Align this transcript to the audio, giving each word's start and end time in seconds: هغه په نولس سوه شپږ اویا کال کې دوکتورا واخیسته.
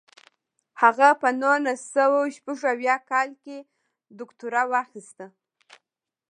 هغه 0.81 1.09
په 1.21 1.27
نولس 1.41 1.81
سوه 1.95 2.19
شپږ 2.35 2.59
اویا 2.73 2.95
کال 3.09 3.29
کې 3.43 3.57
دوکتورا 4.17 4.63
واخیسته. 4.73 5.25